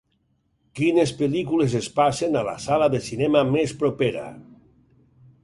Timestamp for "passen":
1.99-2.39